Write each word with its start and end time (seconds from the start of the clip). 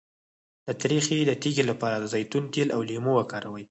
د 0.67 0.69
تریخي 0.81 1.17
د 1.25 1.31
تیږې 1.41 1.63
لپاره 1.71 1.95
د 1.99 2.05
زیتون 2.13 2.43
تېل 2.53 2.67
او 2.75 2.81
لیمو 2.89 3.11
وکاروئ 3.17 3.59